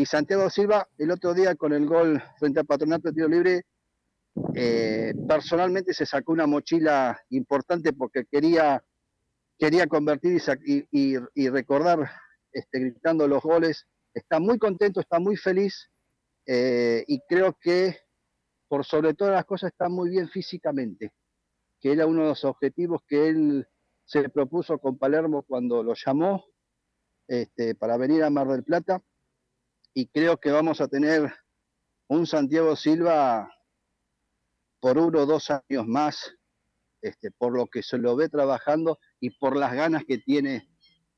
y 0.00 0.06
Santiago 0.06 0.48
Silva, 0.48 0.88
el 0.96 1.10
otro 1.10 1.34
día 1.34 1.54
con 1.56 1.74
el 1.74 1.84
gol 1.84 2.22
frente 2.38 2.60
al 2.60 2.64
Patronato 2.64 3.08
de 3.08 3.12
Tiro 3.12 3.28
Libre, 3.28 3.66
eh, 4.54 5.12
personalmente 5.28 5.92
se 5.92 6.06
sacó 6.06 6.32
una 6.32 6.46
mochila 6.46 7.20
importante 7.28 7.92
porque 7.92 8.24
quería, 8.24 8.82
quería 9.58 9.86
convertir 9.88 10.40
y, 10.64 11.48
recordar 11.50 12.10
este, 12.50 12.78
gritando 12.78 13.28
los 13.28 13.42
goles. 13.42 13.86
Está 14.14 14.40
muy 14.40 14.58
contento, 14.58 15.00
está 15.00 15.18
muy 15.18 15.36
feliz 15.36 15.90
eh, 16.46 17.04
y 17.06 17.20
creo 17.28 17.58
que 17.60 17.98
por 18.68 18.86
sobre 18.86 19.12
todas 19.12 19.34
las 19.34 19.44
cosas 19.44 19.70
está 19.70 19.90
muy 19.90 20.08
bien 20.08 20.30
físicamente, 20.30 21.12
que 21.78 21.92
era 21.92 22.06
uno 22.06 22.22
de 22.22 22.28
los 22.28 22.44
objetivos 22.46 23.02
que 23.06 23.28
él 23.28 23.68
se 24.06 24.30
propuso 24.30 24.78
con 24.78 24.96
Palermo 24.96 25.42
cuando 25.42 25.82
lo 25.82 25.92
llamó 25.92 26.46
este, 27.28 27.74
para 27.74 27.98
venir 27.98 28.24
a 28.24 28.30
Mar 28.30 28.48
del 28.48 28.64
Plata 28.64 29.02
y 29.94 30.06
creo 30.08 30.38
que 30.38 30.50
vamos 30.50 30.80
a 30.80 30.88
tener 30.88 31.32
un 32.08 32.26
Santiago 32.26 32.76
Silva 32.76 33.50
por 34.80 34.98
uno 34.98 35.20
o 35.20 35.26
dos 35.26 35.50
años 35.50 35.86
más, 35.86 36.34
este, 37.02 37.30
por 37.30 37.56
lo 37.56 37.66
que 37.66 37.82
se 37.82 37.98
lo 37.98 38.16
ve 38.16 38.28
trabajando 38.28 38.98
y 39.20 39.30
por 39.38 39.56
las 39.56 39.72
ganas 39.74 40.04
que 40.06 40.18
tiene 40.18 40.68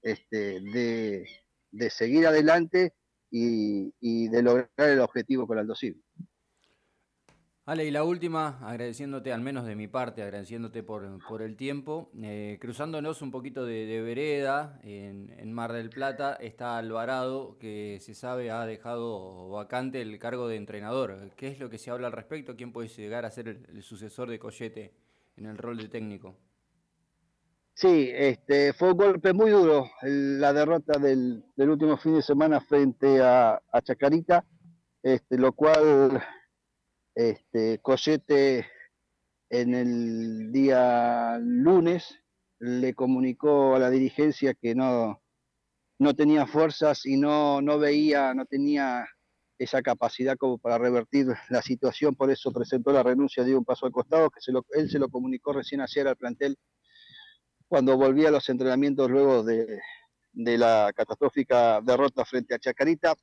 este, 0.02 0.60
de, 0.60 1.90
seguir 1.90 2.26
adelante 2.26 2.94
y, 3.30 4.28
de 4.28 4.42
lograr 4.42 4.70
el 4.76 5.00
objetivo 5.00 5.46
con 5.46 5.58
Aldo 5.58 5.74
Civi. 5.74 6.02
Ale, 7.64 7.84
y 7.84 7.92
la 7.92 8.02
última, 8.02 8.58
agradeciéndote, 8.60 9.32
al 9.32 9.40
menos 9.40 9.64
de 9.64 9.76
mi 9.76 9.86
parte, 9.86 10.20
agradeciéndote 10.20 10.82
por, 10.82 11.42
el 11.42 11.56
tiempo. 11.56 12.10
Eh, 12.20 12.58
cruzándonos 12.60 13.22
un 13.22 13.30
poquito 13.30 13.64
de, 13.64 14.02
vereda, 14.02 14.80
en, 14.82 15.52
Mar 15.52 15.72
del 15.72 15.88
Plata 15.88 16.34
está 16.34 16.76
Alvarado, 16.76 17.56
que 17.60 17.98
se 18.00 18.14
sabe 18.14 18.50
ha 18.50 18.66
dejado 18.66 19.48
vacante 19.50 20.02
el 20.02 20.18
cargo 20.18 20.48
de 20.48 20.56
entrenador. 20.56 21.30
¿Qué 21.36 21.48
es 21.48 21.60
lo 21.60 21.70
que 21.70 21.78
se 21.78 21.92
habla 21.92 22.08
al 22.08 22.12
respecto? 22.12 22.56
¿Quién 22.56 22.72
puede 22.72 22.88
llegar 22.88 23.24
a 23.24 23.30
ser 23.30 23.46
el, 23.46 23.82
sucesor 23.84 24.28
de 24.28 24.40
Collete 24.40 24.92
en 25.36 25.46
el 25.46 25.56
rol 25.56 25.76
de 25.76 25.88
técnico? 25.88 26.36
Sí, 27.74 28.10
este, 28.12 28.72
fue 28.72 28.90
un 28.90 28.98
golpe 28.98 29.32
muy 29.32 29.52
duro 29.52 29.88
la 30.02 30.52
derrota 30.52 30.98
del, 30.98 31.44
último 31.56 31.96
fin 31.96 32.16
de 32.16 32.22
semana 32.22 32.60
frente 32.60 33.20
a, 33.22 33.62
a 33.70 33.80
Chacarita, 33.82 34.44
este, 35.00 35.38
lo 35.38 35.52
cual 35.52 36.20
este, 37.14 37.78
Cosete 37.80 38.66
en 39.50 39.74
el 39.74 40.52
día 40.52 41.38
lunes 41.40 42.18
le 42.58 42.94
comunicó 42.94 43.74
a 43.74 43.78
la 43.78 43.90
dirigencia 43.90 44.54
que 44.54 44.74
no, 44.74 45.22
no 45.98 46.14
tenía 46.14 46.46
fuerzas 46.46 47.04
y 47.06 47.16
no, 47.16 47.60
no 47.60 47.78
veía, 47.78 48.34
no 48.34 48.46
tenía 48.46 49.06
esa 49.58 49.82
capacidad 49.82 50.36
como 50.36 50.58
para 50.58 50.78
revertir 50.78 51.26
la 51.50 51.62
situación, 51.62 52.14
por 52.14 52.30
eso 52.30 52.52
presentó 52.52 52.92
la 52.92 53.02
renuncia, 53.02 53.44
dio 53.44 53.58
un 53.58 53.64
paso 53.64 53.86
al 53.86 53.92
costado, 53.92 54.30
que 54.30 54.40
él 54.72 54.90
se 54.90 54.98
lo 54.98 55.08
comunicó 55.08 55.52
recién 55.52 55.80
ayer 55.80 56.08
al 56.08 56.16
plantel 56.16 56.56
cuando 57.68 57.96
volvía 57.96 58.28
a 58.28 58.32
los 58.32 58.48
entrenamientos 58.48 59.10
luego 59.10 59.42
de, 59.42 59.80
de 60.32 60.58
la 60.58 60.92
catastrófica 60.94 61.80
derrota 61.80 62.24
frente 62.24 62.54
a 62.54 62.58
Chacarita. 62.58 63.14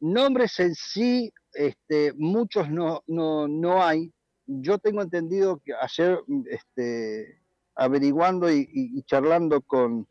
Nombres 0.00 0.58
en 0.60 0.74
sí 0.74 1.32
este, 1.52 2.12
muchos 2.14 2.70
no, 2.70 3.02
no, 3.06 3.48
no 3.48 3.82
hay. 3.82 4.12
Yo 4.46 4.78
tengo 4.78 5.02
entendido 5.02 5.60
que 5.64 5.72
ayer, 5.74 6.20
este, 6.50 7.40
averiguando 7.74 8.50
y, 8.50 9.02
charlando 9.04 9.60
con, 9.60 10.08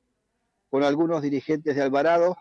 con, 0.69 0.83
algunos 0.83 1.21
dirigentes 1.21 1.75
de 1.75 1.81
Alvarado, 1.81 2.37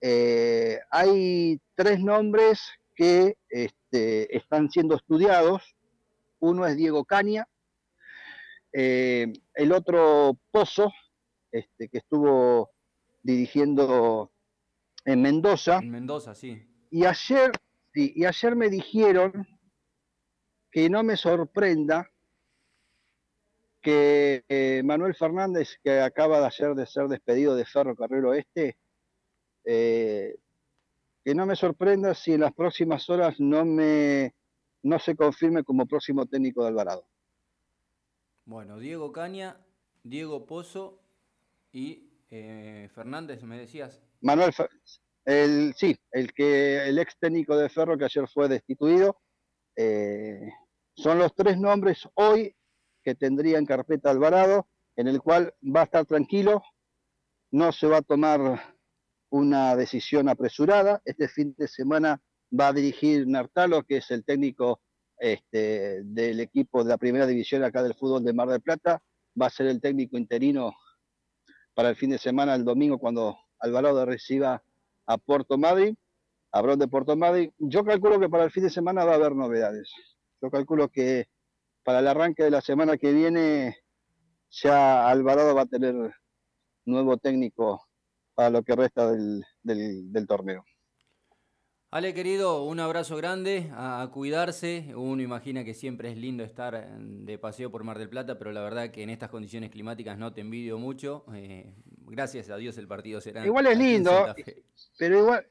eh, 0.00 0.80
hay 0.90 1.60
tres 1.74 2.00
nombres 2.00 2.60
que 2.94 3.36
este, 3.48 4.36
están 4.36 4.70
siendo 4.70 4.96
estudiados. 4.96 5.76
Uno 6.40 6.66
es 6.66 6.76
Diego 6.76 7.04
Caña, 7.04 7.48
eh, 8.72 9.32
el 9.54 9.72
otro 9.72 10.38
Pozo, 10.50 10.92
que 11.50 11.88
estuvo 11.92 12.70
dirigiendo 13.22 14.30
en 15.12 15.22
Mendoza. 15.22 15.78
En 15.78 15.90
Mendoza, 15.90 16.34
sí. 16.34 16.62
Y 16.90 17.04
ayer 17.04 17.50
y 17.94 18.24
ayer 18.24 18.54
me 18.54 18.68
dijeron 18.68 19.46
que 20.70 20.90
no 20.90 21.02
me 21.02 21.16
sorprenda 21.16 22.10
que 23.80 24.44
eh, 24.48 24.82
Manuel 24.84 25.14
Fernández, 25.14 25.78
que 25.82 26.00
acaba 26.00 26.40
de 26.40 26.46
ayer 26.46 26.74
de 26.74 26.86
ser 26.86 27.08
despedido 27.08 27.56
de 27.56 27.64
Ferro 27.64 27.96
Carrero 27.96 28.30
Oeste, 28.30 28.76
eh, 29.64 30.36
que 31.24 31.34
no 31.34 31.46
me 31.46 31.56
sorprenda 31.56 32.14
si 32.14 32.34
en 32.34 32.40
las 32.40 32.52
próximas 32.52 33.08
horas 33.08 33.40
no 33.40 33.64
me 33.64 34.34
no 34.82 34.98
se 34.98 35.16
confirme 35.16 35.64
como 35.64 35.86
próximo 35.86 36.26
técnico 36.26 36.62
de 36.62 36.68
Alvarado. 36.68 37.08
Bueno, 38.44 38.78
Diego 38.78 39.10
Caña, 39.10 39.56
Diego 40.04 40.46
Pozo 40.46 41.00
y 41.72 42.10
eh, 42.30 42.88
Fernández, 42.94 43.42
me 43.42 43.58
decías. 43.58 44.00
Manuel, 44.20 44.52
el, 45.24 45.74
sí, 45.76 45.96
el 46.10 46.32
que 46.32 46.88
el 46.88 46.98
ex 46.98 47.18
técnico 47.18 47.56
de 47.56 47.68
Ferro 47.68 47.98
que 47.98 48.06
ayer 48.06 48.26
fue 48.28 48.48
destituido. 48.48 49.20
Eh, 49.76 50.50
son 50.96 51.18
los 51.18 51.34
tres 51.34 51.58
nombres 51.58 52.08
hoy 52.14 52.56
que 53.04 53.14
tendría 53.14 53.58
en 53.58 53.66
carpeta 53.66 54.10
Alvarado, 54.10 54.68
en 54.96 55.06
el 55.06 55.20
cual 55.20 55.54
va 55.64 55.82
a 55.82 55.84
estar 55.84 56.04
tranquilo, 56.06 56.62
no 57.52 57.72
se 57.72 57.86
va 57.86 57.98
a 57.98 58.02
tomar 58.02 58.74
una 59.30 59.76
decisión 59.76 60.28
apresurada. 60.28 61.00
Este 61.04 61.28
fin 61.28 61.54
de 61.56 61.68
semana 61.68 62.20
va 62.58 62.68
a 62.68 62.72
dirigir 62.72 63.26
Nartalo, 63.26 63.84
que 63.84 63.98
es 63.98 64.10
el 64.10 64.24
técnico 64.24 64.80
este, 65.18 66.02
del 66.04 66.40
equipo 66.40 66.82
de 66.82 66.90
la 66.90 66.98
primera 66.98 67.26
división 67.26 67.62
acá 67.64 67.82
del 67.82 67.94
fútbol 67.94 68.24
de 68.24 68.32
Mar 68.32 68.48
del 68.48 68.60
Plata. 68.60 69.02
Va 69.40 69.46
a 69.46 69.50
ser 69.50 69.66
el 69.66 69.80
técnico 69.80 70.18
interino 70.18 70.74
para 71.74 71.90
el 71.90 71.96
fin 71.96 72.10
de 72.10 72.18
semana, 72.18 72.54
el 72.54 72.64
domingo, 72.64 72.98
cuando 72.98 73.38
Alvarado 73.60 74.04
reciba 74.04 74.62
a 75.06 75.18
Puerto 75.18 75.58
Madrid, 75.58 75.94
a 76.52 76.60
Bron 76.62 76.78
de 76.78 76.88
Puerto 76.88 77.16
Madrid. 77.16 77.50
Yo 77.58 77.84
calculo 77.84 78.20
que 78.20 78.28
para 78.28 78.44
el 78.44 78.50
fin 78.50 78.64
de 78.64 78.70
semana 78.70 79.04
va 79.04 79.12
a 79.12 79.16
haber 79.16 79.34
novedades. 79.34 79.92
Yo 80.40 80.50
calculo 80.50 80.88
que 80.88 81.28
para 81.82 82.00
el 82.00 82.08
arranque 82.08 82.44
de 82.44 82.50
la 82.50 82.60
semana 82.60 82.96
que 82.96 83.12
viene 83.12 83.78
ya 84.50 85.08
Alvarado 85.08 85.54
va 85.54 85.62
a 85.62 85.66
tener 85.66 85.94
nuevo 86.84 87.16
técnico 87.16 87.86
para 88.34 88.50
lo 88.50 88.62
que 88.62 88.76
resta 88.76 89.10
del, 89.10 89.44
del 89.62 90.26
torneo. 90.26 90.64
Ale, 91.90 92.12
querido, 92.12 92.64
un 92.64 92.80
abrazo 92.80 93.16
grande, 93.16 93.70
a, 93.72 94.10
cuidarse. 94.12 94.92
Uno 94.94 95.22
imagina 95.22 95.64
que 95.64 95.72
siempre 95.72 96.10
es 96.10 96.18
lindo 96.18 96.44
estar 96.44 96.86
de 96.98 97.38
paseo 97.38 97.70
por 97.70 97.82
Mar 97.82 97.98
del 97.98 98.10
Plata, 98.10 98.38
pero 98.38 98.52
la 98.52 98.60
verdad 98.60 98.90
que 98.90 99.02
en 99.02 99.08
estas 99.08 99.30
condiciones 99.30 99.70
climáticas 99.70 100.18
no 100.18 100.34
te 100.34 100.42
envidio 100.42 100.78
mucho. 100.78 101.24
Eh, 101.32 101.72
gracias 102.10 102.50
a 102.50 102.56
Dios 102.56 102.76
el 102.78 102.88
partido 102.88 103.20
será. 103.20 103.44
Igual 103.44 103.66
es 103.66 103.78
lindo, 103.78 104.34
pero 104.98 105.18
igual, 105.18 105.46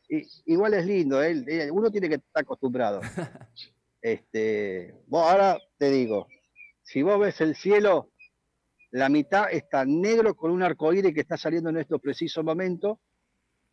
igual 0.46 0.74
es 0.74 0.86
lindo. 0.86 1.24
¿eh? 1.24 1.70
Uno 1.72 1.92
tiene 1.92 2.10
que 2.10 2.16
estar 2.16 2.44
acostumbrado. 2.44 3.02
este, 4.02 4.96
vos 5.08 5.30
ahora 5.30 5.60
te 5.78 5.90
digo, 5.90 6.28
si 6.84 7.02
vos 7.02 7.20
ves 7.20 7.42
el 7.42 7.56
cielo, 7.56 8.12
la 8.92 9.10
mitad 9.10 9.52
está 9.52 9.86
negro 9.86 10.36
con 10.36 10.52
un 10.52 10.64
arcoíris 10.64 11.14
que 11.14 11.22
está 11.22 11.38
saliendo 11.38 11.70
en 11.70 11.78
estos 11.78 12.00
precisos 12.02 12.44
momentos, 12.44 12.98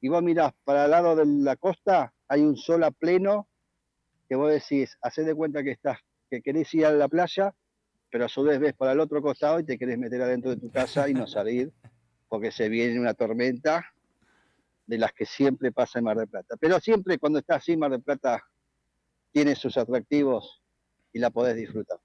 y 0.01 0.09
vos 0.09 0.23
mirás 0.23 0.53
para 0.64 0.85
el 0.85 0.90
lado 0.90 1.16
de 1.16 1.25
la 1.25 1.57
costa 1.57 2.12
hay 2.29 2.42
un 2.42 2.57
sol 2.57 2.85
a 2.85 2.90
pleno 2.90 3.49
que 4.29 4.37
vos 4.37 4.51
decís, 4.51 4.97
haced 5.03 5.27
de 5.27 5.35
cuenta 5.35 5.62
que 5.62 5.70
estás, 5.70 5.99
que 6.31 6.42
querés 6.42 6.73
ir 6.75 6.87
a 6.87 6.92
la 6.92 7.09
playa, 7.09 7.55
pero 8.11 8.25
a 8.25 8.29
su 8.29 8.42
vez 8.42 8.59
ves 8.59 8.75
para 8.75 8.92
el 8.92 9.01
otro 9.01 9.20
costado 9.23 9.61
y 9.61 9.64
te 9.64 9.79
querés 9.79 9.99
meter 9.99 10.23
adentro 10.23 10.51
de 10.51 10.57
tu 10.57 10.70
casa 10.70 11.09
y 11.09 11.14
no 11.14 11.27
salir, 11.27 11.73
porque 12.29 12.51
se 12.51 12.69
viene 12.69 12.99
una 12.99 13.15
tormenta 13.15 13.85
de 14.87 14.99
las 14.99 15.13
que 15.13 15.27
siempre 15.27 15.73
pasa 15.73 15.99
en 15.99 16.05
Mar 16.05 16.19
del 16.19 16.29
Plata. 16.29 16.57
Pero 16.61 16.81
siempre 16.81 17.19
cuando 17.19 17.39
estás 17.39 17.59
así, 17.59 17.77
Mar 17.77 17.91
del 17.91 18.03
Plata 18.03 18.45
tiene 19.33 19.55
sus 19.55 19.77
atractivos 19.77 20.63
y 21.13 21.19
la 21.19 21.31
podés 21.31 21.57
disfrutar. 21.57 21.99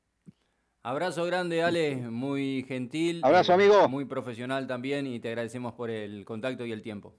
Abrazo 0.82 1.26
grande, 1.26 1.62
Ale, 1.62 1.98
muy 1.98 2.64
gentil. 2.68 3.20
Abrazo, 3.24 3.54
amigo. 3.54 3.90
Muy 3.90 4.06
profesional 4.06 4.66
también 4.66 5.06
y 5.08 5.20
te 5.20 5.28
agradecemos 5.28 5.74
por 5.74 5.90
el 5.90 6.24
contacto 6.24 6.66
y 6.66 6.72
el 6.72 6.82
tiempo. 6.82 7.16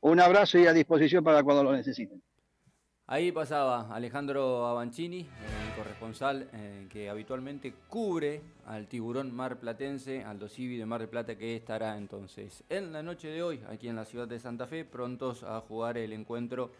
Un 0.00 0.20
abrazo 0.20 0.58
y 0.58 0.66
a 0.66 0.72
disposición 0.72 1.22
para 1.22 1.42
cuando 1.42 1.64
lo 1.64 1.72
necesiten. 1.72 2.22
Ahí 3.06 3.32
pasaba 3.32 3.94
Alejandro 3.94 4.66
Avancini, 4.66 5.18
el 5.18 5.76
corresponsal 5.76 6.48
eh, 6.54 6.86
que 6.88 7.10
habitualmente 7.10 7.74
cubre 7.86 8.40
al 8.64 8.86
tiburón 8.86 9.30
mar 9.30 9.58
platense, 9.58 10.24
al 10.24 10.38
Dosivi 10.38 10.78
de 10.78 10.86
Mar 10.86 11.02
de 11.02 11.08
Plata, 11.08 11.36
que 11.36 11.54
estará 11.54 11.98
entonces 11.98 12.64
en 12.70 12.94
la 12.94 13.02
noche 13.02 13.28
de 13.28 13.42
hoy 13.42 13.60
aquí 13.68 13.88
en 13.88 13.96
la 13.96 14.06
ciudad 14.06 14.26
de 14.26 14.38
Santa 14.38 14.66
Fe, 14.66 14.86
prontos 14.86 15.42
a 15.42 15.60
jugar 15.60 15.98
el 15.98 16.14
encuentro 16.14 16.70